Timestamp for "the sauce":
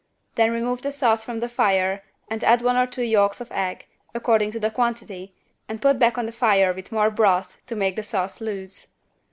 0.81-1.23, 7.95-8.41